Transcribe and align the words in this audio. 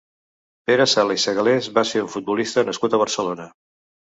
Pere 0.69 0.87
Sala 0.93 1.17
i 1.17 1.21
Segalés 1.25 1.67
va 1.77 1.83
ser 1.91 2.03
un 2.07 2.09
futbolista 2.17 2.67
nascut 2.71 2.97
a 2.99 3.05
Barcelona. 3.07 3.51